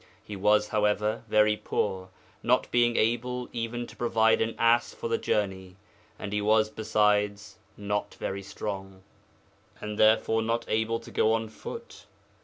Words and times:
He 0.23 0.35
was, 0.35 0.69
however, 0.69 1.21
very 1.29 1.55
poor, 1.55 2.09
not 2.41 2.71
being 2.71 2.95
able 2.95 3.49
even 3.53 3.85
to 3.85 3.95
provide 3.95 4.41
an 4.41 4.55
ass 4.57 4.95
for 4.95 5.07
the 5.07 5.19
journey; 5.19 5.75
and 6.17 6.33
he 6.33 6.41
was 6.41 6.71
besides 6.71 7.59
not 7.77 8.15
very 8.15 8.41
strong, 8.41 9.03
and 9.79 9.99
therefore 9.99 10.41
not 10.41 10.65
able 10.67 10.99
to 10.99 11.11
go 11.11 11.33
on 11.33 11.49
foot. 11.49 12.07